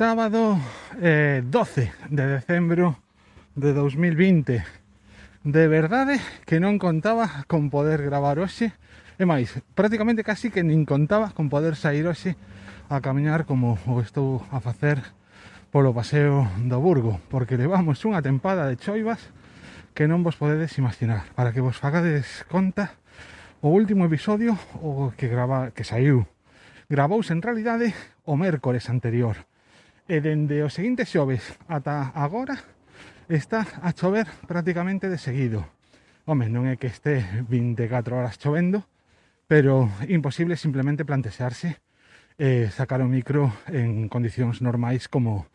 sábado 0.00 0.56
eh, 1.02 1.42
12 1.44 1.92
de 2.08 2.26
decembro 2.26 2.96
de 3.54 3.74
2020 3.74 4.64
de 5.44 5.68
verdade 5.68 6.16
que 6.48 6.56
non 6.56 6.80
contaba 6.80 7.44
con 7.44 7.68
poder 7.68 8.00
gravar 8.00 8.40
hoxe. 8.40 8.72
E 9.20 9.28
máis, 9.28 9.60
prácticamente 9.76 10.24
casi 10.24 10.48
que 10.48 10.64
nin 10.64 10.88
contaba 10.88 11.36
con 11.36 11.52
poder 11.52 11.76
sair 11.76 12.08
hoxe 12.08 12.40
a 12.88 13.04
camiñar 13.04 13.44
como 13.44 13.76
o 13.84 14.00
estou 14.00 14.40
a 14.48 14.64
facer 14.64 15.04
polo 15.68 15.92
paseo 15.92 16.48
do 16.64 16.80
Burgo 16.80 17.20
porque 17.28 17.60
levamos 17.60 18.00
unha 18.08 18.24
tempada 18.24 18.72
de 18.72 18.80
choivas 18.80 19.20
que 19.92 20.08
non 20.08 20.24
vos 20.24 20.40
podedes 20.40 20.80
imaginar. 20.80 21.28
Para 21.36 21.52
que 21.52 21.60
vos 21.60 21.76
fagades 21.76 22.48
conta 22.48 22.96
o 23.60 23.68
último 23.68 24.08
episodio 24.08 24.56
o 24.80 25.12
que 25.12 25.28
grava, 25.28 25.76
que 25.76 25.84
saiu 25.84 26.24
gravouse 26.88 27.36
en 27.36 27.44
realidade 27.44 27.92
o 28.24 28.40
mércores 28.40 28.88
anterior 28.88 29.49
e 30.10 30.18
dende 30.18 30.66
o 30.66 30.70
seguinte 30.74 31.06
xoves 31.06 31.54
ata 31.70 32.10
agora 32.18 32.58
está 33.30 33.62
a 33.78 33.94
chover 33.94 34.26
prácticamente 34.50 35.06
de 35.06 35.22
seguido. 35.22 35.70
Home, 36.26 36.50
non 36.50 36.66
é 36.66 36.74
que 36.74 36.90
este 36.90 37.22
24 37.46 38.18
horas 38.18 38.34
chovendo, 38.34 38.90
pero 39.46 39.86
imposible 40.10 40.58
simplemente 40.58 41.06
plantexarse 41.06 41.78
eh, 42.42 42.74
sacar 42.74 43.06
o 43.06 43.06
micro 43.06 43.54
en 43.70 44.10
condicións 44.10 44.58
normais 44.58 45.06
como 45.06 45.46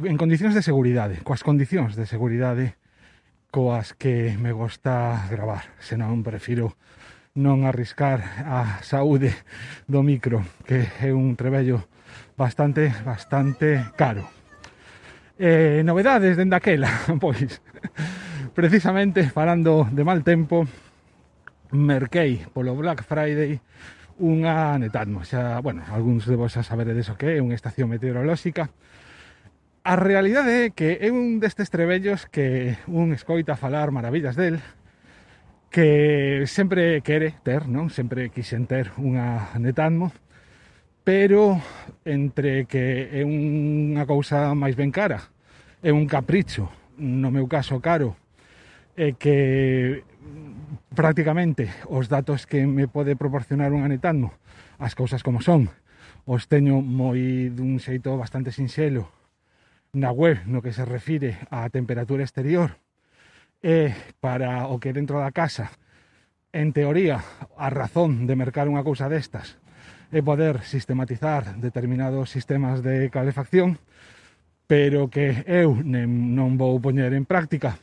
en 0.00 0.16
condicións 0.16 0.56
de 0.56 0.64
seguridade, 0.64 1.20
coas 1.20 1.44
condicións 1.44 1.92
de 1.92 2.08
seguridade 2.08 2.80
coas 3.52 3.92
que 3.92 4.40
me 4.40 4.56
gusta 4.56 5.28
gravar, 5.28 5.76
senón 5.84 6.24
prefiro 6.24 6.80
non 7.38 7.62
arriscar 7.62 8.42
a 8.42 8.82
saúde 8.82 9.30
do 9.86 10.02
micro, 10.02 10.42
que 10.66 10.90
é 10.98 11.14
un 11.14 11.38
trebello 11.38 11.86
bastante, 12.34 12.90
bastante 13.06 13.86
caro. 13.94 14.26
Eh, 15.38 15.86
novedades 15.86 16.34
dende 16.34 16.58
aquela, 16.58 16.90
pois, 17.22 17.62
precisamente 18.58 19.30
falando 19.30 19.86
de 19.86 20.02
mal 20.02 20.26
tempo, 20.26 20.66
merquei 21.70 22.42
polo 22.50 22.74
Black 22.74 23.06
Friday 23.06 23.62
unha 24.18 24.74
netatmo, 24.82 25.22
xa, 25.22 25.62
bueno, 25.62 25.86
algúns 25.94 26.26
de 26.26 26.34
vos 26.34 26.50
xa 26.50 26.66
saberedes 26.66 27.06
o 27.06 27.14
que 27.14 27.38
é, 27.38 27.44
unha 27.44 27.54
estación 27.54 27.86
meteorolóxica. 27.86 28.74
A 29.86 29.94
realidade 29.94 30.66
é 30.66 30.74
que 30.74 30.98
é 30.98 31.14
un 31.14 31.38
destes 31.38 31.70
trebellos 31.70 32.26
que 32.26 32.74
un 32.90 33.14
escoita 33.14 33.54
falar 33.54 33.94
maravillas 33.94 34.34
del, 34.34 34.58
que 35.70 36.44
sempre 36.46 37.02
quere 37.02 37.36
ter, 37.44 37.68
non? 37.68 37.92
Sempre 37.92 38.32
quixen 38.32 38.64
ter 38.64 38.92
unha 38.96 39.52
Netatmo, 39.60 40.12
pero 41.04 41.60
entre 42.08 42.64
que 42.64 43.08
é 43.12 43.22
unha 43.24 44.04
cousa 44.08 44.56
máis 44.56 44.76
ben 44.76 44.88
cara, 44.88 45.28
é 45.84 45.92
un 45.92 46.08
capricho, 46.08 46.72
no 46.96 47.28
meu 47.28 47.44
caso 47.46 47.80
caro, 47.84 48.16
é 48.96 49.12
que 49.14 50.04
prácticamente 50.96 51.70
os 51.86 52.08
datos 52.08 52.48
que 52.48 52.66
me 52.66 52.88
pode 52.88 53.14
proporcionar 53.14 53.72
un 53.76 53.84
Netatmo, 53.84 54.32
as 54.80 54.96
cousas 54.96 55.20
como 55.20 55.44
son, 55.44 55.68
os 56.24 56.48
teño 56.48 56.80
moi 56.80 57.52
dun 57.52 57.76
xeito 57.80 58.16
bastante 58.16 58.52
sinxelo 58.52 59.08
na 59.92 60.12
web 60.12 60.44
no 60.44 60.60
que 60.60 60.72
se 60.72 60.84
refire 60.84 61.40
á 61.48 61.68
temperatura 61.72 62.24
exterior, 62.24 62.76
eh, 63.62 63.94
para 64.20 64.66
o 64.66 64.78
que 64.78 64.92
dentro 64.92 65.18
da 65.18 65.34
casa 65.34 65.70
en 66.52 66.72
teoría 66.72 67.20
a 67.56 67.68
razón 67.70 68.26
de 68.26 68.38
mercar 68.38 68.70
unha 68.70 68.86
cousa 68.86 69.10
destas 69.10 69.58
é 70.08 70.24
poder 70.24 70.64
sistematizar 70.64 71.60
determinados 71.60 72.32
sistemas 72.32 72.80
de 72.80 73.12
calefacción 73.12 73.76
pero 74.68 75.08
que 75.08 75.44
eu 75.48 75.76
nem, 75.80 76.08
non 76.08 76.56
vou 76.56 76.78
poñer 76.80 77.12
en 77.12 77.28
práctica 77.28 77.76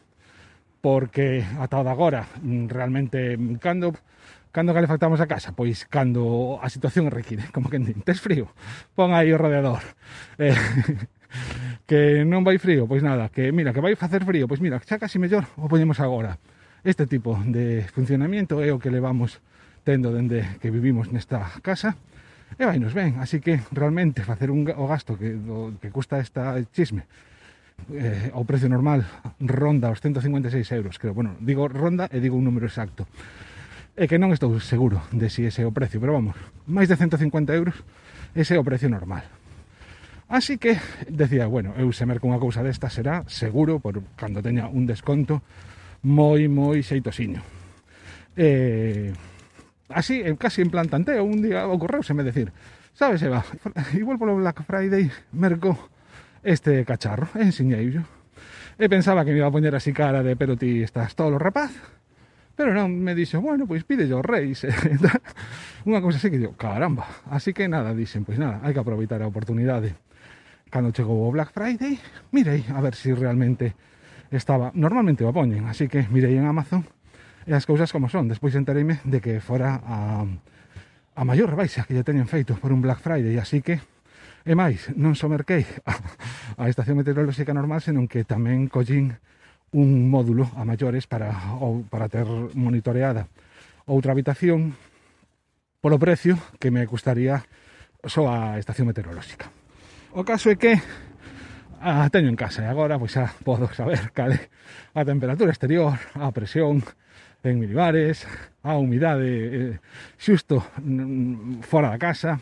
porque 0.81 1.41
ata 1.57 1.81
o 1.81 1.85
de 1.85 1.91
agora 1.91 2.29
realmente 2.69 3.35
cando 3.57 3.93
cando 4.55 4.71
calefactamos 4.71 5.19
a 5.19 5.27
casa? 5.27 5.51
Pois 5.51 5.83
cando 5.83 6.63
a 6.63 6.71
situación 6.71 7.11
require, 7.11 7.51
como 7.51 7.67
que 7.67 7.75
tes 8.07 8.23
frío, 8.23 8.55
pon 8.95 9.11
aí 9.11 9.35
o 9.35 9.37
rodeador. 9.37 9.83
Eh, 10.39 10.55
que 11.85 12.25
non 12.25 12.41
vai 12.41 12.57
frío, 12.57 12.89
pois 12.89 13.05
nada, 13.05 13.29
que 13.29 13.53
mira, 13.53 13.69
que 13.69 13.81
vai 13.81 13.93
facer 13.93 14.25
frío, 14.25 14.49
pois 14.49 14.57
mira, 14.57 14.81
xa 14.81 14.97
casi 14.97 15.21
mellor 15.21 15.45
o 15.61 15.69
poñemos 15.69 16.01
agora. 16.01 16.41
Este 16.81 17.05
tipo 17.05 17.37
de 17.45 17.85
funcionamiento 17.93 18.61
é 18.61 18.73
o 18.73 18.81
que 18.81 18.89
levamos 18.89 19.41
tendo 19.85 20.09
dende 20.09 20.57
que 20.57 20.73
vivimos 20.73 21.13
nesta 21.13 21.61
casa 21.61 21.93
e 22.57 22.65
vai 22.65 22.81
nos 22.81 22.97
ben, 22.97 23.21
así 23.21 23.37
que 23.37 23.61
realmente 23.69 24.25
facer 24.25 24.49
un, 24.49 24.65
o 24.65 24.85
gasto 24.89 25.13
que, 25.13 25.37
do, 25.37 25.77
que 25.77 25.93
custa 25.93 26.17
esta 26.17 26.57
chisme 26.73 27.05
eh, 27.93 28.33
ao 28.33 28.49
precio 28.49 28.65
normal 28.65 29.05
ronda 29.37 29.93
os 29.93 30.01
156 30.01 30.65
euros, 30.73 30.97
creo, 30.97 31.13
bueno, 31.13 31.37
digo 31.37 31.69
ronda 31.69 32.09
e 32.09 32.17
digo 32.17 32.33
un 32.33 32.49
número 32.49 32.65
exacto. 32.65 33.05
E 33.93 34.09
que 34.09 34.17
non 34.17 34.33
estou 34.33 34.51
seguro 34.57 35.05
de 35.13 35.29
si 35.29 35.45
ese 35.45 35.61
é 35.61 35.69
o 35.69 35.71
precio, 35.71 36.01
pero 36.01 36.17
vamos, 36.17 36.33
máis 36.65 36.89
de 36.89 36.97
150 36.97 37.53
euros 37.53 37.77
ese 38.33 38.57
é 38.57 38.59
o 38.59 38.65
precio 38.65 38.89
normal. 38.89 39.21
Así 40.35 40.57
que 40.57 40.77
decía, 41.07 41.47
bueno, 41.47 41.71
eu 41.79 41.95
se 41.95 42.03
merco 42.03 42.27
unha 42.27 42.43
cousa 42.43 42.59
desta 42.59 42.91
será 42.91 43.23
seguro 43.23 43.79
por 43.79 44.03
cando 44.19 44.43
teña 44.43 44.67
un 44.67 44.83
desconto 44.83 45.39
moi 46.03 46.51
moi 46.51 46.83
xeitosiño. 46.83 47.39
Eh, 48.35 49.15
así, 49.87 50.19
casi 50.35 50.59
en 50.59 50.67
plan 50.67 50.91
tanteo, 50.91 51.23
un 51.23 51.39
día 51.39 51.63
me 51.71 52.27
decir, 52.27 52.51
sabes, 52.91 53.23
Eva, 53.23 53.47
igual 53.95 54.19
polo 54.19 54.35
Black 54.35 54.67
Friday 54.67 55.07
merco 55.31 55.87
este 56.43 56.83
cacharro, 56.83 57.31
en 57.39 57.55
ensiñei 57.55 57.95
E 57.95 58.03
eh, 58.83 58.89
pensaba 58.91 59.23
que 59.23 59.31
me 59.31 59.39
iba 59.39 59.47
a 59.47 59.55
poñer 59.55 59.71
así 59.71 59.95
cara 59.95 60.19
de 60.19 60.35
pero 60.35 60.59
ti 60.59 60.83
estás 60.83 61.15
todo 61.15 61.31
lo 61.31 61.39
rapaz, 61.39 61.71
Pero 62.59 62.75
non, 62.75 62.91
me 62.91 63.15
dixo, 63.15 63.39
bueno, 63.39 63.63
pois 63.63 63.87
pide 63.87 64.03
yo 64.03 64.19
reis 64.19 64.67
Unha 65.87 66.03
cousa 66.03 66.19
así 66.19 66.27
que 66.27 66.43
digo, 66.43 66.59
caramba 66.59 67.23
Así 67.31 67.55
que 67.55 67.71
nada, 67.71 67.95
dixen, 67.95 68.27
pois 68.27 68.35
nada, 68.35 68.59
hai 68.67 68.75
que 68.75 68.83
aproveitar 68.83 69.23
a 69.23 69.31
oportunidade 69.31 69.95
cando 70.69 70.91
chegou 70.91 71.25
o 71.25 71.31
Black 71.31 71.51
Friday, 71.51 71.99
mirei 72.31 72.65
a 72.73 72.81
ver 72.81 72.95
se 72.95 73.09
si 73.09 73.11
realmente 73.13 73.75
estaba, 74.31 74.71
normalmente 74.73 75.23
o 75.23 75.31
poñen, 75.31 75.65
así 75.65 75.87
que 75.87 76.07
mirei 76.09 76.37
en 76.37 76.45
Amazon 76.45 76.83
e 77.45 77.53
as 77.53 77.65
cousas 77.65 77.93
como 77.93 78.09
son. 78.09 78.25
Despois 78.27 78.57
entereime 78.57 78.99
de 79.05 79.21
que 79.21 79.37
fora 79.39 79.81
a, 79.81 80.25
a 81.15 81.23
maior 81.23 81.53
rebaixa 81.53 81.85
que 81.85 81.93
lle 81.93 82.07
teñen 82.07 82.25
feito 82.25 82.57
por 82.57 82.73
un 82.73 82.81
Black 82.81 82.99
Friday, 82.99 83.37
así 83.37 83.61
que 83.61 83.81
E 84.45 84.53
máis, 84.53 84.93
non 84.93 85.17
só 85.17 85.25
merquei 85.25 85.65
a, 85.89 85.97
a 86.61 86.69
estación 86.69 87.01
meteorolóxica 87.01 87.49
normal, 87.49 87.81
senón 87.81 88.05
que 88.05 88.21
tamén 88.21 88.69
collín 88.69 89.17
un 89.73 90.05
módulo 90.05 90.53
a 90.53 90.61
maiores 90.61 91.09
para, 91.09 91.33
ou, 91.57 91.81
para 91.89 92.13
ter 92.13 92.29
monitoreada 92.53 93.25
outra 93.89 94.13
habitación 94.13 94.77
polo 95.81 95.97
precio 95.97 96.37
que 96.61 96.69
me 96.69 96.85
custaría 96.85 97.41
só 98.05 98.29
a 98.29 98.61
estación 98.61 98.85
meteorolóxica. 98.85 99.49
O 100.15 100.23
caso 100.23 100.47
é 100.47 100.55
que 100.55 100.79
a 101.83 102.07
teño 102.07 102.31
en 102.31 102.39
casa 102.39 102.63
e 102.63 102.71
agora 102.71 102.95
pois 102.95 103.11
xa 103.11 103.35
podo 103.43 103.67
saber 103.75 103.99
cale 104.17 104.47
a 104.95 105.03
temperatura 105.03 105.51
exterior, 105.51 105.99
a 106.15 106.31
presión 106.31 106.79
en 107.43 107.59
milibares, 107.59 108.23
a 108.63 108.79
humidade 108.79 109.27
eh, 109.27 109.73
xusto 110.15 110.63
fora 111.67 111.91
da 111.91 111.99
casa 111.99 112.39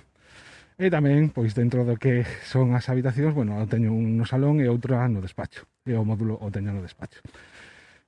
e 0.77 0.93
tamén 0.93 1.33
pois 1.33 1.57
dentro 1.57 1.81
do 1.81 1.97
que 1.97 2.29
son 2.45 2.77
as 2.77 2.93
habitacións, 2.93 3.33
bueno, 3.33 3.57
teño 3.65 3.89
un 3.89 4.21
no 4.21 4.29
salón 4.29 4.61
e 4.61 4.69
outra 4.69 5.09
no 5.09 5.17
despacho 5.17 5.65
e 5.81 5.97
o 5.97 6.05
módulo 6.05 6.37
o 6.37 6.53
teño 6.53 6.77
no 6.77 6.85
despacho. 6.85 7.25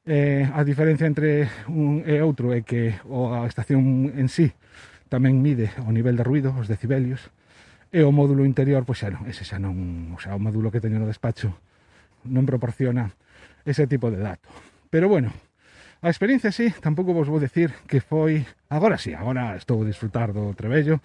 Eh, 0.05 0.45
a 0.45 0.61
diferencia 0.61 1.09
entre 1.09 1.49
un 1.73 2.05
e 2.05 2.21
outro 2.21 2.53
é 2.53 2.61
que 2.61 3.01
o, 3.09 3.33
a 3.33 3.49
estación 3.49 4.13
en 4.13 4.29
sí 4.29 4.53
tamén 5.09 5.41
mide 5.41 5.73
o 5.81 5.89
nivel 5.89 6.13
de 6.13 6.21
ruido, 6.21 6.53
os 6.53 6.69
decibelios, 6.69 7.33
e 7.91 8.01
o 8.01 8.11
módulo 8.11 8.45
interior, 8.45 8.85
pois 8.85 9.01
xa 9.01 9.11
non, 9.11 9.25
ese 9.29 9.43
xa 9.45 9.57
non, 9.61 10.13
o 10.13 10.17
xa 10.17 10.33
o 10.33 10.41
módulo 10.41 10.71
que 10.73 10.81
teño 10.81 10.97
no 10.97 11.09
despacho 11.09 11.53
non 12.25 12.47
proporciona 12.49 13.13
ese 13.65 13.85
tipo 13.85 14.09
de 14.09 14.21
dato. 14.21 14.49
Pero 14.89 15.09
bueno, 15.09 15.33
a 16.01 16.09
experiencia 16.09 16.51
sí, 16.51 16.69
tampouco 16.81 17.13
vos 17.13 17.29
vou 17.29 17.41
decir 17.41 17.73
que 17.89 18.01
foi, 18.01 18.45
agora 18.69 18.97
sí, 18.97 19.17
agora 19.17 19.57
estou 19.57 19.81
a 19.81 19.87
disfrutar 19.89 20.33
do 20.33 20.53
trebello, 20.53 21.01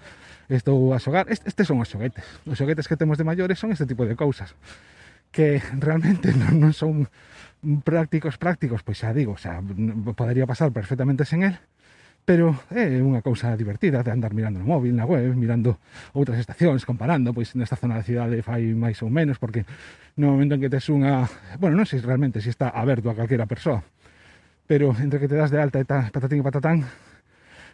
estou 0.48 0.92
a 0.92 1.00
xogar, 1.00 1.30
estes 1.32 1.56
este 1.56 1.64
son 1.64 1.80
os 1.80 1.88
xoguetes, 1.88 2.24
os 2.44 2.56
xoguetes 2.58 2.84
que 2.84 3.00
temos 3.00 3.16
de 3.16 3.24
maiores 3.24 3.56
son 3.56 3.72
este 3.72 3.88
tipo 3.88 4.04
de 4.04 4.12
cousas, 4.12 4.52
que 5.32 5.62
realmente 5.78 6.34
non, 6.40 6.60
non 6.60 6.72
son 6.76 7.08
prácticos 7.80 8.36
prácticos, 8.36 8.84
pois 8.84 9.00
xa 9.00 9.16
digo, 9.16 9.40
xa, 9.40 9.64
podería 10.16 10.44
pasar 10.44 10.68
perfectamente 10.68 11.24
sen 11.24 11.48
el, 11.48 11.56
pero 12.30 12.54
eh, 12.70 12.94
é 12.94 13.02
unha 13.02 13.26
cousa 13.26 13.58
divertida 13.58 14.06
de 14.06 14.10
andar 14.14 14.38
mirando 14.38 14.62
no 14.62 14.66
móvil, 14.70 14.94
na 14.94 15.02
web, 15.02 15.34
mirando 15.34 15.82
outras 16.14 16.38
estacións, 16.38 16.86
comparando, 16.86 17.34
pois 17.34 17.58
nesta 17.58 17.74
zona 17.74 17.98
da 17.98 18.06
cidade 18.06 18.38
fai 18.46 18.70
máis 18.70 19.02
ou 19.02 19.10
menos, 19.10 19.42
porque 19.42 19.66
no 20.14 20.38
momento 20.38 20.54
en 20.54 20.62
que 20.62 20.70
tes 20.70 20.86
unha... 20.94 21.26
Bueno, 21.58 21.74
non 21.74 21.90
sei 21.90 21.98
realmente 21.98 22.38
se 22.38 22.46
si 22.46 22.50
está 22.54 22.70
aberto 22.70 23.10
a 23.10 23.18
calquera 23.18 23.50
persoa, 23.50 23.82
pero 24.70 24.94
entre 25.02 25.18
que 25.18 25.26
te 25.26 25.34
das 25.34 25.50
de 25.50 25.58
alta 25.58 25.82
e 25.82 25.86
ta, 25.90 26.06
patatín 26.14 26.38
e 26.38 26.46
patatán, 26.46 26.86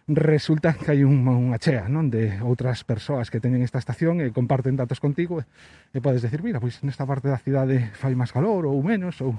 resulta 0.08 0.72
que 0.72 0.88
hai 0.88 1.04
un, 1.04 1.28
unha 1.28 1.60
chea 1.60 1.84
non 1.92 2.08
de 2.08 2.40
outras 2.40 2.80
persoas 2.80 3.28
que 3.28 3.44
teñen 3.44 3.60
esta 3.60 3.76
estación 3.76 4.24
e 4.24 4.32
comparten 4.32 4.72
datos 4.72 5.04
contigo 5.04 5.44
e, 5.44 5.44
e 5.92 6.00
podes 6.00 6.24
decir, 6.24 6.40
mira, 6.40 6.64
pois 6.64 6.80
nesta 6.80 7.04
parte 7.04 7.28
da 7.28 7.36
cidade 7.36 7.92
fai 7.92 8.16
máis 8.16 8.32
calor 8.32 8.64
ou 8.64 8.80
menos 8.80 9.20
ou 9.20 9.36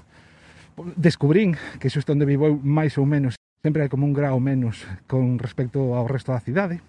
descubrín 0.93 1.57
que 1.81 1.89
xusto 1.89 2.13
onde 2.13 2.29
vivo 2.29 2.45
eu 2.45 2.61
máis 2.61 2.93
ou 3.01 3.09
menos 3.09 3.36
sempre 3.61 3.83
hai 3.83 3.89
como 3.89 4.05
un 4.05 4.13
grau 4.13 4.37
menos 4.39 4.85
con 5.09 5.41
respecto 5.41 5.97
ao 5.97 6.05
resto 6.05 6.31
da 6.31 6.43
cidade. 6.43 6.81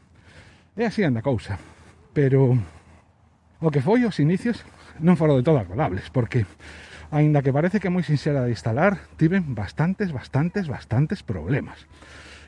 E 0.76 0.84
así 0.84 1.02
anda 1.02 1.20
a 1.20 1.26
cousa. 1.26 1.58
Pero 2.12 2.54
o 3.58 3.68
que 3.72 3.82
foi 3.82 4.04
os 4.04 4.20
inicios 4.20 4.62
non 5.02 5.18
foron 5.18 5.40
de 5.40 5.46
todo 5.46 5.58
agradables, 5.58 6.12
porque 6.12 6.46
aínda 7.10 7.42
que 7.42 7.54
parece 7.54 7.80
que 7.80 7.88
é 7.88 7.92
moi 7.92 8.04
sincera 8.04 8.44
de 8.44 8.52
instalar, 8.52 9.00
tiven 9.16 9.56
bastantes, 9.56 10.12
bastantes, 10.12 10.68
bastantes 10.68 11.24
problemas. 11.24 11.88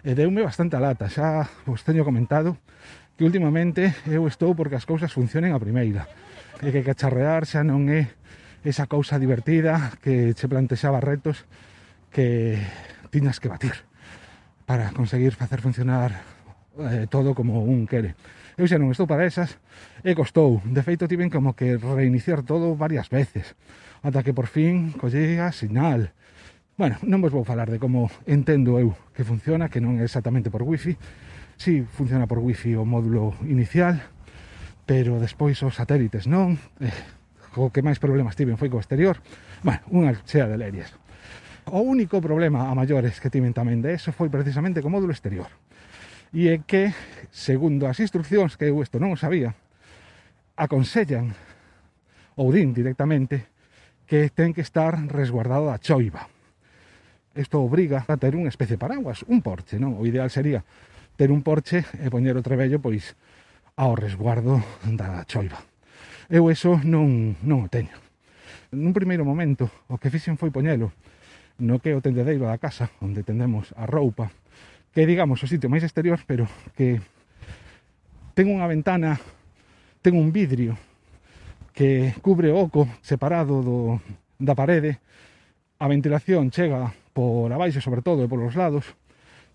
E 0.04 0.14
deume 0.14 0.44
bastante 0.44 0.76
a 0.76 0.84
lata, 0.84 1.08
xa 1.08 1.48
vos 1.64 1.82
teño 1.82 2.04
comentado 2.04 2.56
que 3.16 3.24
últimamente 3.26 3.92
eu 4.08 4.24
estou 4.28 4.56
porque 4.56 4.76
as 4.76 4.88
cousas 4.88 5.12
funcionen 5.12 5.52
a 5.52 5.60
primeira. 5.60 6.08
E 6.60 6.72
que 6.72 6.84
cacharrear 6.84 7.48
xa 7.48 7.64
non 7.64 7.88
é 7.88 8.12
esa 8.64 8.84
cousa 8.84 9.16
divertida 9.16 9.96
que 10.04 10.36
che 10.36 10.46
plantexaba 10.46 11.00
retos 11.00 11.48
que 12.12 12.60
tiñas 13.10 13.40
que 13.40 13.48
batir 13.48 13.89
para 14.70 14.92
conseguir 14.92 15.32
facer 15.34 15.60
funcionar 15.60 16.22
eh, 16.78 17.08
todo 17.10 17.34
como 17.34 17.64
un 17.64 17.88
quere. 17.90 18.14
Eu 18.54 18.70
xa 18.70 18.78
non 18.78 18.94
estou 18.94 19.02
para 19.10 19.26
esas 19.26 19.58
e 20.06 20.14
costou. 20.14 20.62
De 20.62 20.78
feito, 20.86 21.10
tiven 21.10 21.26
como 21.26 21.58
que 21.58 21.74
reiniciar 21.74 22.46
todo 22.46 22.78
varias 22.78 23.10
veces 23.10 23.58
ata 24.06 24.22
que 24.22 24.30
por 24.30 24.46
fin 24.46 24.94
collei 24.94 25.42
a 25.42 25.50
sinal. 25.50 26.14
Bueno, 26.78 27.02
non 27.02 27.18
vos 27.18 27.34
vou 27.34 27.42
falar 27.42 27.66
de 27.66 27.82
como 27.82 28.14
entendo 28.30 28.78
eu 28.78 28.94
que 29.10 29.26
funciona, 29.26 29.66
que 29.66 29.82
non 29.82 29.98
é 29.98 30.06
exactamente 30.06 30.54
por 30.54 30.62
wifi. 30.62 30.94
Si 31.58 31.82
sí, 31.82 31.90
funciona 31.90 32.30
por 32.30 32.38
wifi 32.38 32.78
o 32.78 32.86
módulo 32.86 33.34
inicial, 33.50 33.98
pero 34.86 35.18
despois 35.18 35.58
os 35.66 35.74
satélites 35.74 36.30
non. 36.30 36.62
Eh, 36.78 36.94
o 37.58 37.74
que 37.74 37.82
máis 37.82 37.98
problemas 37.98 38.38
tiven 38.38 38.54
foi 38.54 38.70
co 38.70 38.78
exterior. 38.78 39.18
Bueno, 39.66 39.82
unha 39.90 40.14
chea 40.22 40.46
de 40.46 40.54
lerias. 40.54 40.94
O 41.68 41.84
único 41.84 42.24
problema 42.24 42.72
a 42.72 42.74
maiores 42.74 43.20
que 43.20 43.28
tiven 43.28 43.52
tamén 43.52 43.84
de 43.84 43.92
eso 43.92 44.16
foi 44.16 44.32
precisamente 44.32 44.80
co 44.80 44.88
módulo 44.88 45.12
exterior. 45.12 45.52
E 46.32 46.48
é 46.48 46.62
que, 46.64 46.94
segundo 47.28 47.84
as 47.84 48.00
instruccións, 48.00 48.56
que 48.56 48.72
eu 48.72 48.80
isto 48.80 48.96
non 48.96 49.12
o 49.12 49.20
sabía, 49.20 49.52
aconsellan 50.56 51.36
ou 52.40 52.48
din 52.48 52.72
directamente 52.72 53.50
que 54.08 54.32
ten 54.32 54.56
que 54.56 54.64
estar 54.64 54.96
resguardado 55.12 55.68
da 55.68 55.76
choiva. 55.76 56.26
Isto 57.36 57.62
obriga 57.62 58.08
a 58.08 58.16
ter 58.16 58.34
unha 58.34 58.50
especie 58.50 58.74
de 58.74 58.82
paraguas, 58.82 59.22
un 59.28 59.44
porche, 59.44 59.76
non? 59.76 60.00
O 60.00 60.02
ideal 60.08 60.32
sería 60.32 60.64
ter 61.14 61.28
un 61.28 61.44
porche 61.44 61.84
e 62.00 62.08
poñer 62.08 62.34
o 62.34 62.42
trebello 62.42 62.80
pois 62.80 63.14
ao 63.76 63.94
resguardo 63.94 64.58
da 64.96 65.22
choiva. 65.28 65.60
Eu 66.26 66.48
eso 66.48 66.80
non, 66.82 67.36
non 67.44 67.66
o 67.66 67.70
teño. 67.70 67.94
Nun 68.70 68.94
primeiro 68.94 69.26
momento, 69.26 69.66
o 69.90 69.98
que 69.98 70.10
fixen 70.10 70.38
foi 70.38 70.54
poñelo 70.54 70.94
no 71.60 71.78
que 71.78 71.94
o 71.94 72.02
tendedeiro 72.02 72.48
da 72.48 72.58
casa 72.58 72.90
onde 73.04 73.22
tendemos 73.22 73.76
a 73.76 73.84
roupa 73.84 74.32
que 74.90 75.06
digamos 75.06 75.38
o 75.44 75.46
sitio 75.46 75.70
máis 75.70 75.84
exterior 75.86 76.18
pero 76.26 76.48
que 76.74 76.98
ten 78.34 78.48
unha 78.48 78.66
ventana 78.66 79.20
ten 80.00 80.16
un 80.16 80.32
vidrio 80.32 80.80
que 81.76 82.14
cubre 82.20 82.50
o 82.50 82.58
oco 82.58 82.88
separado 83.00 83.62
do, 83.62 84.00
da 84.36 84.52
parede. 84.52 85.00
A 85.80 85.88
ventilación 85.88 86.50
chega 86.50 86.92
por 87.12 87.48
abaixo 87.52 87.80
sobre 87.80 88.02
todo 88.02 88.20
e 88.20 88.28
polos 88.28 88.52
lados. 88.52 88.84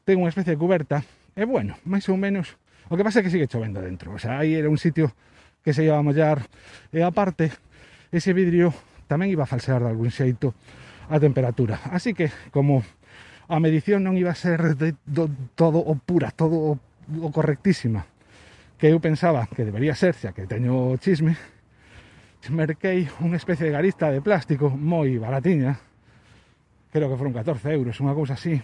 Ten 0.05 0.17
unha 0.21 0.33
especie 0.33 0.53
de 0.53 0.61
cuberta 0.61 1.05
e 1.37 1.43
bueno, 1.45 1.77
máis 1.85 2.05
ou 2.09 2.17
menos 2.17 2.57
o 2.89 2.97
que 2.97 3.05
pasa 3.05 3.21
é 3.21 3.23
que 3.25 3.33
sigue 3.33 3.49
chovendo 3.49 3.81
dentro. 3.81 4.13
O 4.13 4.19
sea, 4.21 4.41
aí 4.41 4.53
era 4.53 4.69
un 4.69 4.77
sitio 4.77 5.13
que 5.65 5.73
se 5.73 5.85
iba 5.85 5.97
a 5.97 6.05
mollar 6.05 6.45
e 6.93 7.01
aparte 7.01 7.49
ese 8.13 8.33
vidrio 8.33 8.73
tamén 9.09 9.33
iba 9.33 9.45
a 9.45 9.49
falsear 9.49 9.81
de 9.81 9.89
algún 9.89 10.13
xeito 10.13 10.53
a 11.09 11.19
temperatura. 11.19 11.79
Así 11.91 12.13
que 12.13 12.31
como 12.49 12.83
a 13.47 13.57
medición 13.61 14.01
non 14.01 14.17
iba 14.17 14.33
a 14.33 14.37
ser 14.37 14.77
de, 14.77 14.97
do, 15.05 15.29
todo 15.53 15.77
o 15.81 15.93
pura, 15.97 16.33
todo 16.33 16.55
o, 16.55 16.71
o 17.21 17.29
correctísima 17.29 18.05
que 18.77 18.91
eu 18.91 18.99
pensaba 18.99 19.47
que 19.47 19.63
debería 19.63 19.95
ser, 19.95 20.13
xa 20.15 20.35
que 20.35 20.43
teño 20.43 20.99
chisme, 20.99 21.39
merquei 22.51 23.07
unha 23.23 23.39
especie 23.39 23.65
de 23.65 23.73
garista 23.73 24.11
de 24.11 24.19
plástico 24.19 24.69
moi 24.69 25.15
baratiña, 25.17 25.79
creo 26.91 27.07
que 27.07 27.17
foron 27.17 27.33
14 27.33 27.71
euros, 27.71 27.97
unha 28.03 28.13
cousa 28.13 28.35
así, 28.35 28.59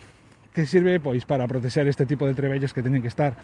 que 0.52 0.68
sirve 0.68 1.00
pois 1.00 1.24
para 1.24 1.48
protexer 1.48 1.88
este 1.88 2.04
tipo 2.04 2.28
de 2.28 2.36
trebellos 2.36 2.76
que 2.76 2.84
teñen 2.84 3.02
que 3.02 3.10
estar 3.10 3.40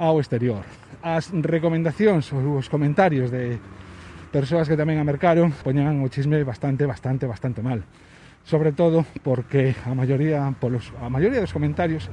ao 0.00 0.16
exterior. 0.18 0.64
As 1.04 1.28
recomendacións 1.30 2.32
ou 2.32 2.56
os 2.56 2.72
comentarios 2.72 3.28
de 3.28 3.60
persoas 4.32 4.66
que 4.66 4.80
tamén 4.80 4.96
a 4.96 5.04
mercaron 5.04 5.52
poñan 5.60 6.00
o 6.00 6.08
chisme 6.08 6.40
bastante, 6.40 6.88
bastante, 6.88 7.28
bastante 7.28 7.60
mal 7.60 7.84
sobre 8.44 8.72
todo 8.72 9.06
porque 9.22 9.74
a 9.86 9.94
maioría 9.94 10.50
polos 10.58 10.92
a 11.00 11.08
maioría 11.08 11.40
dos 11.40 11.54
comentarios 11.54 12.10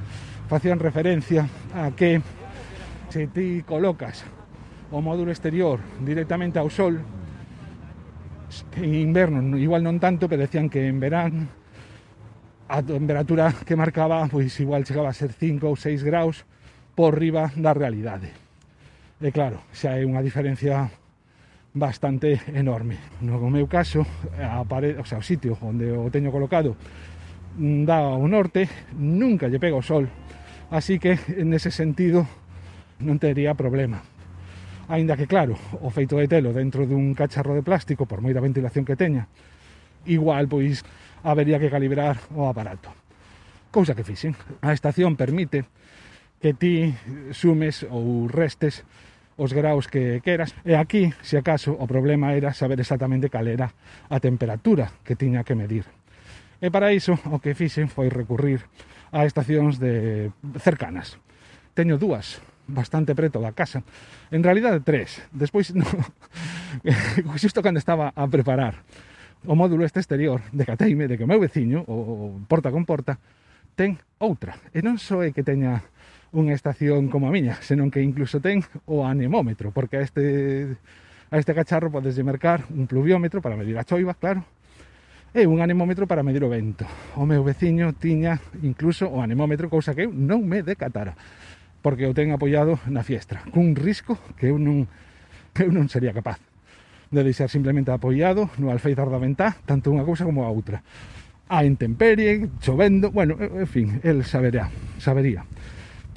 facían 0.48 0.78
referencia 0.78 1.46
a 1.74 1.90
que 1.90 2.22
se 3.10 3.26
ti 3.26 3.62
colocas 3.66 4.22
o 4.90 5.02
módulo 5.02 5.30
exterior 5.30 5.78
directamente 6.02 6.58
ao 6.58 6.70
sol 6.70 6.98
en 8.76 8.94
inverno 8.94 9.58
igual 9.58 9.82
non 9.86 10.02
tanto, 10.02 10.26
pero 10.26 10.42
decían 10.42 10.66
que 10.66 10.86
en 10.86 10.98
verán 10.98 11.50
a 12.70 12.82
temperatura 12.82 13.54
que 13.66 13.78
marcaba 13.78 14.26
pois 14.30 14.54
igual 14.58 14.86
chegaba 14.86 15.10
a 15.10 15.16
ser 15.16 15.34
5 15.34 15.66
ou 15.66 15.74
6 15.74 16.02
graus 16.06 16.46
por 16.94 17.18
riba 17.18 17.50
da 17.58 17.74
realidade. 17.74 18.30
E 19.20 19.30
claro, 19.34 19.62
xa 19.74 19.98
é 19.98 20.06
unha 20.06 20.22
diferencia 20.22 20.90
bastante 21.74 22.40
enorme. 22.54 22.98
No 23.20 23.38
meu 23.50 23.66
caso, 23.70 24.02
a 24.38 24.64
parede, 24.66 24.98
o 24.98 25.06
sea, 25.06 25.18
o 25.18 25.24
sitio 25.24 25.54
onde 25.62 25.92
o 25.94 26.10
teño 26.10 26.34
colocado 26.34 26.74
mm, 27.58 27.86
dá 27.86 28.02
ao 28.02 28.26
norte, 28.26 28.66
nunca 28.98 29.46
lle 29.46 29.62
pega 29.62 29.78
o 29.78 29.84
sol, 29.84 30.10
así 30.70 30.98
que 30.98 31.18
nese 31.46 31.70
sentido 31.70 32.26
non 32.98 33.22
tería 33.22 33.54
problema. 33.54 34.02
Ainda 34.90 35.14
que 35.14 35.30
claro, 35.30 35.54
o 35.78 35.88
feito 35.94 36.18
de 36.18 36.26
telo 36.26 36.50
dentro 36.50 36.82
dun 36.82 37.14
cacharro 37.14 37.54
de 37.54 37.62
plástico, 37.62 38.10
por 38.10 38.18
moita 38.18 38.42
ventilación 38.42 38.82
que 38.82 38.98
teña, 38.98 39.30
igual 40.10 40.50
pois 40.50 40.82
habería 41.22 41.62
que 41.62 41.70
calibrar 41.70 42.18
o 42.34 42.50
aparato. 42.50 42.90
Cousa 43.70 43.94
que 43.94 44.02
fixen. 44.02 44.34
A 44.66 44.74
estación 44.74 45.14
permite 45.14 45.62
que 46.42 46.50
ti 46.50 46.90
sumes 47.30 47.86
ou 47.86 48.26
restes 48.26 48.82
os 49.36 49.52
graus 49.52 49.86
que 49.86 50.20
queras. 50.24 50.54
E 50.64 50.74
aquí, 50.74 51.12
se 51.22 51.36
acaso, 51.38 51.76
o 51.76 51.86
problema 51.86 52.32
era 52.34 52.54
saber 52.54 52.80
exactamente 52.80 53.30
cal 53.30 53.46
era 53.46 53.70
a 54.08 54.18
temperatura 54.18 54.90
que 55.04 55.16
tiña 55.16 55.44
que 55.44 55.54
medir. 55.54 55.84
E 56.60 56.68
para 56.68 56.92
iso, 56.92 57.16
o 57.32 57.40
que 57.40 57.56
fixen 57.56 57.88
foi 57.88 58.12
recurrir 58.12 58.64
a 59.10 59.24
estacións 59.24 59.80
de 59.80 60.28
cercanas. 60.60 61.16
Teño 61.72 61.96
dúas, 61.96 62.42
bastante 62.68 63.14
preto 63.14 63.40
da 63.40 63.56
casa. 63.56 63.82
En 64.30 64.44
realidade, 64.44 64.84
tres. 64.84 65.24
Despois, 65.32 65.74
no, 65.78 65.86
xusto 67.40 67.64
cando 67.64 67.80
estaba 67.80 68.12
a 68.14 68.28
preparar 68.28 68.84
o 69.46 69.56
módulo 69.56 69.88
este 69.88 70.00
exterior, 70.00 70.44
de 70.52 70.68
Cateime, 70.68 71.08
de 71.08 71.16
que 71.16 71.24
o 71.24 71.30
meu 71.30 71.40
veciño, 71.40 71.80
o 71.88 72.44
porta 72.44 72.68
con 72.68 72.84
porta, 72.84 73.16
ten 73.72 73.96
outra. 74.20 74.60
E 74.76 74.84
non 74.84 75.00
só 75.00 75.24
é 75.24 75.32
que 75.32 75.40
teña 75.40 75.80
unha 76.30 76.54
estación 76.54 77.10
como 77.10 77.26
a 77.26 77.34
miña, 77.34 77.58
senón 77.58 77.90
que 77.90 78.02
incluso 78.02 78.38
ten 78.38 78.62
o 78.86 79.02
anemómetro, 79.02 79.74
porque 79.74 79.98
a 79.98 80.02
este, 80.06 80.78
a 81.30 81.36
este 81.38 81.52
cacharro 81.54 81.90
podes 81.90 82.14
mercar 82.22 82.66
un 82.70 82.86
pluviómetro 82.86 83.42
para 83.42 83.58
medir 83.58 83.74
a 83.78 83.86
choiva, 83.86 84.14
claro, 84.14 84.46
e 85.34 85.46
un 85.46 85.62
anemómetro 85.62 86.06
para 86.06 86.22
medir 86.22 86.42
o 86.42 86.50
vento. 86.50 86.86
O 87.14 87.26
meu 87.26 87.42
veciño 87.42 87.94
tiña 87.94 88.42
incluso 88.62 89.06
o 89.06 89.22
anemómetro, 89.22 89.70
cousa 89.70 89.94
que 89.94 90.06
eu 90.06 90.14
non 90.14 90.46
me 90.46 90.62
decatara, 90.62 91.14
porque 91.82 92.06
o 92.06 92.14
ten 92.14 92.30
apoiado 92.30 92.78
na 92.90 93.02
fiestra, 93.02 93.42
cun 93.50 93.74
risco 93.74 94.18
que 94.38 94.50
eu 94.50 94.58
non, 94.58 94.86
que 95.54 95.66
eu 95.66 95.70
non 95.70 95.86
sería 95.90 96.14
capaz 96.14 96.38
de 97.10 97.26
deixar 97.26 97.50
simplemente 97.50 97.90
apoiado 97.90 98.50
no 98.58 98.70
alfeizar 98.70 99.10
da 99.10 99.18
ventá, 99.18 99.58
tanto 99.66 99.90
unha 99.90 100.06
cousa 100.06 100.22
como 100.22 100.46
a 100.46 100.50
outra. 100.50 100.82
A 101.50 101.66
intemperie, 101.66 102.46
chovendo, 102.62 103.10
bueno, 103.10 103.34
en 103.34 103.66
fin, 103.66 103.98
el 104.06 104.22
saberá, 104.22 104.70
sabería 105.02 105.42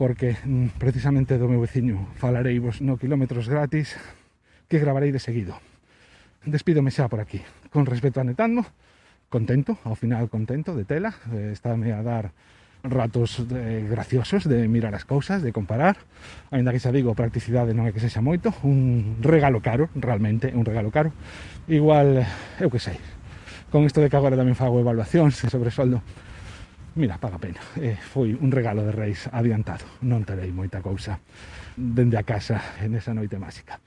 porque 0.03 0.35
mm, 0.43 0.75
precisamente 0.83 1.39
do 1.39 1.47
meu 1.47 1.63
veciño 1.63 2.11
falarei 2.19 2.59
vos 2.59 2.83
no 2.83 2.99
kilómetros 2.99 3.47
gratis 3.47 3.95
que 4.67 4.75
gravarei 4.75 5.15
de 5.15 5.23
seguido. 5.23 5.55
Despídome 6.43 6.91
xa 6.91 7.07
por 7.07 7.23
aquí. 7.23 7.39
Con 7.71 7.87
respecto 7.87 8.19
a 8.19 8.27
Netano, 8.27 8.67
contento, 9.31 9.79
ao 9.87 9.95
final 9.95 10.27
contento 10.27 10.75
de 10.75 10.83
tela, 10.83 11.15
eh, 11.31 11.55
estáme 11.55 11.95
a 11.95 12.03
dar 12.03 12.35
ratos 12.83 13.47
de, 13.47 13.87
graciosos 13.87 14.43
de 14.43 14.67
mirar 14.67 14.91
as 14.91 15.07
cousas, 15.07 15.39
de 15.39 15.55
comparar 15.55 15.95
ainda 16.51 16.75
que 16.75 16.83
xa 16.83 16.91
digo, 16.91 17.15
practicidade 17.15 17.71
non 17.71 17.87
é 17.87 17.95
que 17.95 18.03
sexa 18.03 18.19
moito 18.19 18.51
un 18.67 19.23
regalo 19.23 19.63
caro, 19.63 19.87
realmente 19.95 20.51
un 20.51 20.67
regalo 20.67 20.91
caro, 20.91 21.15
igual 21.71 22.27
eu 22.59 22.67
que 22.67 22.83
sei 22.83 22.99
con 23.71 23.87
isto 23.87 24.03
de 24.03 24.11
que 24.11 24.19
agora 24.19 24.35
tamén 24.35 24.59
fago 24.59 24.83
evaluacións 24.83 25.39
sobre 25.47 25.71
soldo 25.71 26.03
Mira, 26.95 27.17
paga 27.17 27.41
pena. 27.41 27.57
Eh, 27.81 27.97
foi 27.97 28.37
un 28.37 28.53
regalo 28.53 28.85
de 28.85 28.93
reis 28.93 29.25
adiantado. 29.33 29.81
Non 30.05 30.21
terei 30.21 30.53
moita 30.53 30.77
cousa 30.85 31.17
dende 31.73 32.21
a 32.21 32.23
casa 32.23 32.61
en 32.85 32.93
esa 32.93 33.17
noite 33.17 33.41
máxica. 33.41 33.81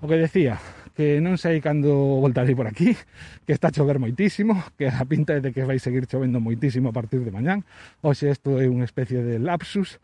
O 0.00 0.08
que 0.08 0.16
decía, 0.16 0.56
que 0.96 1.20
non 1.20 1.36
sei 1.36 1.60
cando 1.60 1.92
voltarei 2.24 2.56
por 2.56 2.64
aquí, 2.64 2.96
que 3.44 3.52
está 3.52 3.68
a 3.68 3.74
chover 3.76 4.00
moitísimo, 4.00 4.56
que 4.80 4.88
a 4.88 5.04
pinta 5.04 5.36
é 5.36 5.44
de 5.44 5.52
que 5.52 5.60
vai 5.68 5.76
seguir 5.76 6.08
chovendo 6.08 6.40
moitísimo 6.40 6.88
a 6.88 6.94
partir 6.96 7.20
de 7.20 7.28
mañán. 7.28 7.68
Oxe, 8.00 8.32
isto 8.32 8.56
é 8.56 8.64
unha 8.64 8.88
especie 8.88 9.20
de 9.20 9.36
lapsus. 9.36 10.00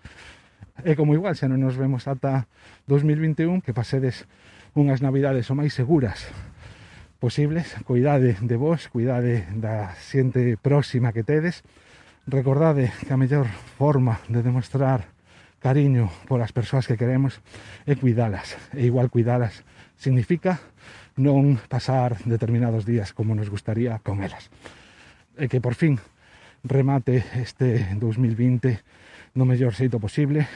E 0.84 0.92
como 1.00 1.16
igual, 1.16 1.40
se 1.40 1.48
non 1.48 1.64
nos 1.64 1.80
vemos 1.80 2.04
ata 2.04 2.44
2021, 2.92 3.64
que 3.64 3.72
pasedes 3.72 4.28
unhas 4.76 5.00
navidades 5.00 5.48
o 5.48 5.56
máis 5.56 5.72
seguras 5.72 6.28
posibles. 7.24 7.72
Cuidade 7.88 8.36
de 8.36 8.56
vos, 8.60 8.92
cuidade 8.92 9.48
da 9.56 9.96
xente 9.96 10.60
próxima 10.60 11.16
que 11.16 11.24
tedes 11.24 11.64
Recordade 12.26 12.88
que 13.04 13.12
a 13.12 13.20
mellor 13.20 13.44
forma 13.76 14.16
de 14.32 14.40
demostrar 14.40 15.12
cariño 15.60 16.08
polas 16.24 16.56
persoas 16.56 16.88
que 16.88 16.96
queremos 16.96 17.44
é 17.84 17.92
cuidalas. 18.00 18.56
E 18.72 18.88
igual 18.88 19.12
cuidalas 19.12 19.60
significa 20.00 20.56
non 21.20 21.60
pasar 21.68 22.16
determinados 22.24 22.88
días 22.88 23.12
como 23.12 23.36
nos 23.36 23.52
gustaría 23.52 24.00
con 24.00 24.24
elas. 24.24 24.48
E 25.36 25.52
que 25.52 25.60
por 25.60 25.76
fin 25.76 26.00
remate 26.64 27.20
este 27.44 27.92
2020 28.00 28.80
no 29.36 29.44
mellor 29.44 29.76
xeito 29.76 30.00
posible, 30.00 30.48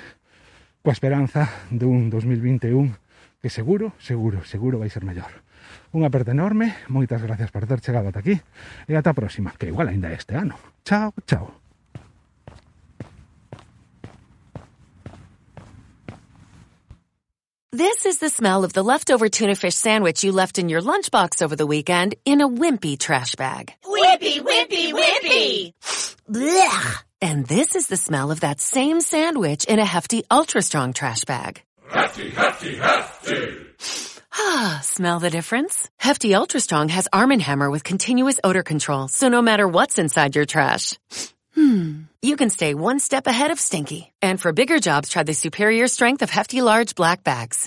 coa 0.81 0.97
esperanza 0.97 1.53
dun 1.69 2.09
2021 2.09 2.97
que 3.45 3.53
seguro, 3.53 3.93
seguro, 4.01 4.41
seguro 4.49 4.81
vai 4.81 4.89
ser 4.89 5.05
mellor. 5.05 5.45
Unha 5.95 6.13
aperta 6.13 6.37
enorme, 6.37 6.77
moitas 6.93 7.23
gracias 7.25 7.49
por 7.51 7.65
ter 7.65 7.81
chegado 7.81 8.13
ata 8.13 8.21
aquí 8.21 8.37
e 8.85 8.93
ata 8.93 9.11
a 9.11 9.17
próxima, 9.17 9.57
que 9.57 9.73
igual 9.73 9.89
ainda 9.89 10.13
este 10.13 10.37
ano. 10.37 10.55
Chao, 10.85 11.15
chao. 11.25 11.69
This 17.73 18.07
is 18.07 18.19
the 18.19 18.29
smell 18.29 18.65
of 18.65 18.73
the 18.73 18.83
leftover 18.83 19.29
tuna 19.29 19.55
fish 19.55 19.77
sandwich 19.77 20.25
you 20.25 20.33
left 20.33 20.59
in 20.59 20.69
your 20.69 20.83
lunchbox 20.83 21.43
over 21.43 21.55
the 21.55 21.67
weekend 21.67 22.17
in 22.25 22.41
a 22.41 22.49
wimpy 22.49 22.99
trash 22.99 23.35
bag. 23.37 23.73
Wimpy, 23.85 24.41
wimpy, 24.41 24.93
wimpy! 24.93 25.73
Blech! 26.29 27.05
And 27.23 27.47
this 27.47 27.77
is 27.77 27.87
the 27.87 27.97
smell 27.97 28.31
of 28.31 28.41
that 28.41 28.61
same 28.61 29.01
sandwich 29.01 29.65
in 29.65 29.79
a 29.79 29.85
hefty, 29.85 30.25
ultra 30.31 30.61
strong 30.61 30.93
trash 30.93 31.25
bag. 31.25 31.63
Hefty, 31.89 32.31
hefty, 32.31 32.77
hefty. 32.77 34.18
Ah, 34.41 34.79
smell 34.85 35.19
the 35.19 35.31
difference? 35.31 35.89
Hefty 35.97 36.33
Ultra 36.33 36.61
Strong 36.61 36.91
has 36.91 37.09
Arm 37.13 37.31
& 37.41 37.41
Hammer 37.41 37.71
with 37.71 37.83
continuous 37.83 38.39
odor 38.45 38.63
control, 38.63 39.09
so 39.09 39.29
no 39.29 39.43
matter 39.43 39.67
what's 39.67 39.99
inside 39.99 40.37
your 40.37 40.47
trash, 40.47 40.97
hmm, 41.57 42.03
you 42.23 42.37
can 42.37 42.49
stay 42.51 42.73
one 42.75 43.01
step 43.01 43.27
ahead 43.27 43.51
of 43.51 43.59
stinky. 43.59 44.13
And 44.23 44.41
for 44.41 44.53
bigger 44.53 44.79
jobs, 44.79 45.09
try 45.09 45.25
the 45.25 45.35
superior 45.35 45.89
strength 45.89 46.23
of 46.23 46.31
Hefty 46.31 46.63
Large 46.63 46.95
Black 46.95 47.25
Bags. 47.25 47.67